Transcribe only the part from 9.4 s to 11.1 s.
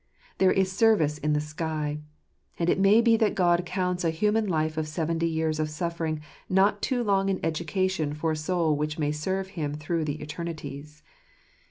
Him through the eternities.